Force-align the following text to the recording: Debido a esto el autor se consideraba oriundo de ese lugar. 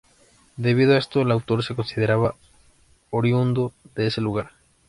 Debido 0.57 0.95
a 0.95 0.97
esto 0.97 1.21
el 1.21 1.29
autor 1.29 1.61
se 1.63 1.75
consideraba 1.75 2.33
oriundo 3.11 3.71
de 3.93 4.07
ese 4.07 4.19
lugar. 4.19 4.49